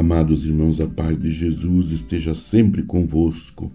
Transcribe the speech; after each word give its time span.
Amados 0.00 0.44
irmãos, 0.46 0.80
a 0.80 0.86
paz 0.86 1.18
de 1.18 1.30
Jesus 1.30 1.90
esteja 1.90 2.34
sempre 2.34 2.82
convosco. 2.82 3.70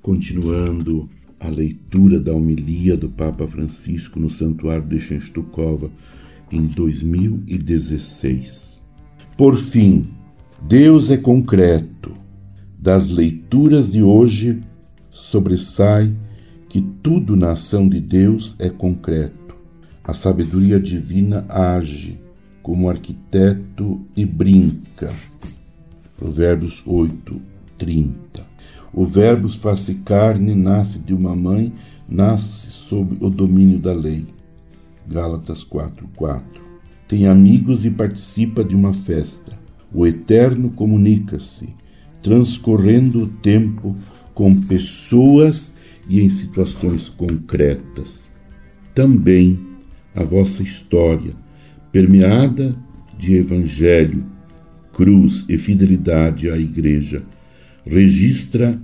Continuando 0.00 1.10
a 1.38 1.46
leitura 1.46 2.18
da 2.18 2.32
homilia 2.32 2.96
do 2.96 3.10
Papa 3.10 3.46
Francisco 3.46 4.18
no 4.18 4.30
Santuário 4.30 4.86
de 4.86 4.98
Chenstucova 4.98 5.90
em 6.50 6.64
2016. 6.68 8.82
Por 9.36 9.58
fim, 9.58 10.08
Deus 10.66 11.10
é 11.10 11.18
concreto. 11.18 12.12
Das 12.78 13.10
leituras 13.10 13.92
de 13.92 14.02
hoje 14.02 14.62
sobressai 15.12 16.16
que 16.66 16.80
tudo 17.02 17.36
na 17.36 17.52
ação 17.52 17.86
de 17.86 18.00
Deus 18.00 18.56
é 18.58 18.70
concreto. 18.70 19.43
A 20.04 20.12
sabedoria 20.12 20.78
divina 20.78 21.46
age 21.48 22.20
como 22.62 22.90
arquiteto 22.90 24.02
e 24.14 24.26
brinca. 24.26 25.10
Provérbios 26.18 26.82
8, 26.86 27.40
30. 27.78 28.46
O 28.92 29.06
Verbo 29.06 29.48
faz-se 29.48 29.94
carne, 29.96 30.54
nasce 30.54 30.98
de 30.98 31.14
uma 31.14 31.34
mãe, 31.34 31.72
nasce 32.06 32.70
sob 32.70 33.16
o 33.18 33.30
domínio 33.30 33.78
da 33.78 33.94
lei. 33.94 34.26
Gálatas 35.08 35.64
4, 35.64 36.06
4. 36.14 36.62
Tem 37.08 37.26
amigos 37.26 37.86
e 37.86 37.90
participa 37.90 38.62
de 38.62 38.74
uma 38.74 38.92
festa. 38.92 39.58
O 39.90 40.06
Eterno 40.06 40.68
comunica-se, 40.70 41.74
transcorrendo 42.22 43.24
o 43.24 43.26
tempo 43.26 43.96
com 44.34 44.54
pessoas 44.62 45.72
e 46.06 46.20
em 46.20 46.28
situações 46.28 47.08
concretas. 47.08 48.30
Também 48.94 49.73
a 50.14 50.22
vossa 50.22 50.62
história, 50.62 51.34
permeada 51.90 52.76
de 53.18 53.34
evangelho, 53.34 54.24
cruz 54.92 55.44
e 55.48 55.58
fidelidade 55.58 56.50
à 56.50 56.56
Igreja, 56.56 57.22
registra 57.84 58.80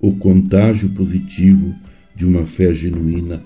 o 0.00 0.14
contágio 0.14 0.90
positivo 0.90 1.74
de 2.16 2.26
uma 2.26 2.46
fé 2.46 2.72
genuína, 2.72 3.42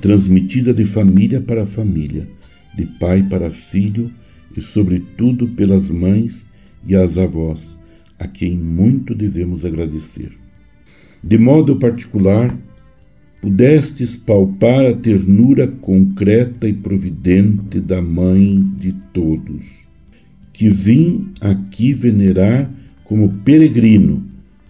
transmitida 0.00 0.72
de 0.72 0.84
família 0.84 1.40
para 1.40 1.66
família, 1.66 2.28
de 2.76 2.86
pai 2.98 3.22
para 3.28 3.50
filho 3.50 4.10
e, 4.56 4.60
sobretudo, 4.60 5.48
pelas 5.48 5.90
mães 5.90 6.48
e 6.86 6.94
as 6.94 7.18
avós, 7.18 7.76
a 8.18 8.26
quem 8.26 8.56
muito 8.56 9.14
devemos 9.14 9.64
agradecer. 9.64 10.32
De 11.22 11.36
modo 11.36 11.76
particular, 11.76 12.56
pudestes 13.40 14.16
palpar 14.16 14.84
a 14.86 14.94
ternura 14.94 15.66
concreta 15.66 16.68
e 16.68 16.72
providente 16.72 17.80
da 17.80 18.02
Mãe 18.02 18.62
de 18.78 18.92
todos, 19.12 19.86
que 20.52 20.68
vim 20.68 21.30
aqui 21.40 21.92
venerar 21.92 22.70
como 23.04 23.32
peregrino 23.44 24.24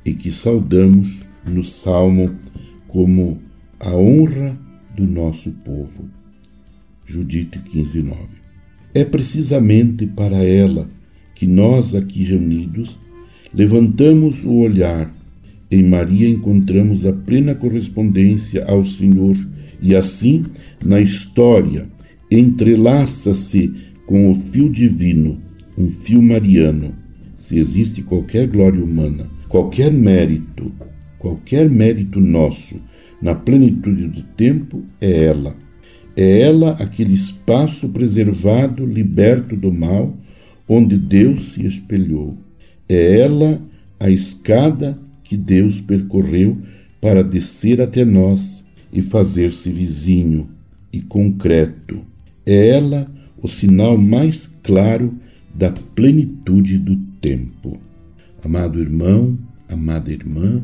e 0.05 0.15
que 0.15 0.31
saudamos 0.31 1.25
no 1.47 1.65
Salmo 1.65 2.35
como 2.87 3.41
a 3.81 3.95
honra 3.95 4.59
do 4.95 5.07
nosso 5.07 5.51
povo. 5.51 6.09
Judite 7.05 7.59
15, 7.59 8.03
9. 8.03 8.19
É 8.95 9.05
precisamente 9.05 10.07
para 10.07 10.43
ela 10.43 10.89
que 11.35 11.47
nós 11.47 11.95
aqui 11.95 12.25
reunidos 12.25 12.99
levantamos 13.53 14.45
o 14.45 14.57
olhar. 14.57 15.15
Em 15.71 15.83
Maria 15.83 16.29
encontramos 16.29 17.05
a 17.05 17.13
plena 17.13 17.55
correspondência 17.55 18.65
ao 18.65 18.85
Senhor 18.85 19.37
e 19.81 19.95
assim, 19.95 20.45
na 20.85 21.01
história, 21.01 21.87
entrelaça-se 22.31 23.73
com 24.07 24.31
o 24.31 24.35
fio 24.35 24.69
divino, 24.69 25.41
um 25.77 25.89
fio 25.89 26.23
mariano. 26.23 26.95
Se 27.37 27.59
existe 27.59 28.03
qualquer 28.03 28.47
glória 28.49 28.83
humana 28.83 29.39
Qualquer 29.49 29.91
mérito, 29.91 30.71
qualquer 31.19 31.71
mérito 31.71 32.21
nosso 32.21 32.79
na 33.21 33.35
plenitude 33.35 34.07
do 34.07 34.23
tempo 34.23 34.85
é 35.01 35.25
ela. 35.25 35.57
É 36.15 36.41
ela 36.41 36.73
aquele 36.73 37.15
espaço 37.15 37.89
preservado, 37.89 38.85
liberto 38.85 39.57
do 39.57 39.73
mal, 39.73 40.15
onde 40.69 40.99
Deus 40.99 41.53
se 41.53 41.67
espelhou. 41.67 42.37
É 42.87 43.21
ela 43.21 43.59
a 43.99 44.11
escada 44.11 44.99
que 45.29 45.37
Deus 45.37 45.79
percorreu 45.81 46.57
para 47.01 47.23
descer 47.23 47.83
até 47.83 48.03
nós 48.03 48.65
e 48.91 49.03
fazer-se 49.03 49.71
vizinho 49.71 50.49
e 50.91 51.03
concreto. 51.03 52.01
É 52.47 52.71
ela 52.71 53.09
o 53.41 53.47
sinal 53.47 53.99
mais 53.99 54.47
claro 54.63 55.15
da 55.55 55.71
plenitude 55.71 56.79
do 56.79 56.97
tempo. 57.21 57.79
Amado 58.43 58.81
irmão, 58.81 59.39
amada 59.69 60.11
irmã, 60.11 60.63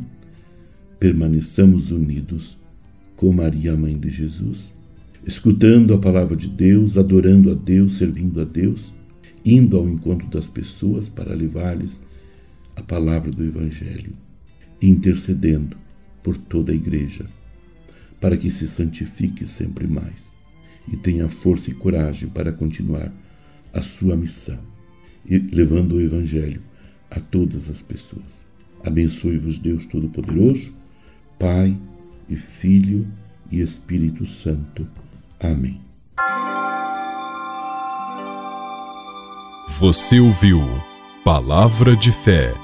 permaneçamos 0.98 1.90
unidos 1.90 2.56
com 3.16 3.30
Maria, 3.32 3.76
mãe 3.76 3.98
de 3.98 4.08
Jesus, 4.08 4.72
escutando 5.26 5.92
a 5.92 5.98
palavra 5.98 6.34
de 6.34 6.48
Deus, 6.48 6.96
adorando 6.96 7.50
a 7.50 7.54
Deus, 7.54 7.98
servindo 7.98 8.40
a 8.40 8.44
Deus, 8.44 8.92
indo 9.44 9.76
ao 9.76 9.86
encontro 9.86 10.26
das 10.28 10.48
pessoas 10.48 11.08
para 11.08 11.34
levar-lhes 11.34 12.00
a 12.74 12.82
palavra 12.82 13.30
do 13.30 13.44
Evangelho, 13.44 14.14
intercedendo 14.88 15.76
por 16.22 16.36
toda 16.36 16.72
a 16.72 16.74
Igreja, 16.74 17.26
para 18.20 18.36
que 18.36 18.50
se 18.50 18.66
santifique 18.68 19.46
sempre 19.46 19.86
mais 19.86 20.34
e 20.90 20.96
tenha 20.96 21.28
força 21.28 21.70
e 21.70 21.74
coragem 21.74 22.28
para 22.28 22.52
continuar 22.52 23.10
a 23.72 23.80
sua 23.80 24.16
missão, 24.16 24.58
levando 25.52 25.96
o 25.96 26.00
Evangelho 26.00 26.62
a 27.10 27.18
todas 27.18 27.70
as 27.70 27.80
pessoas. 27.82 28.44
Abençoe-vos 28.84 29.58
Deus 29.58 29.86
Todo-Poderoso, 29.86 30.74
Pai 31.38 31.76
e 32.28 32.36
Filho 32.36 33.06
e 33.50 33.60
Espírito 33.60 34.26
Santo. 34.26 34.86
Amém. 35.40 35.80
Você 39.78 40.20
ouviu 40.20 40.60
Palavra 41.24 41.96
de 41.96 42.12
Fé 42.12 42.63